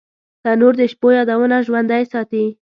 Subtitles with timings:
[0.43, 2.45] تنور د شپو یادونه ژوندۍ ساتي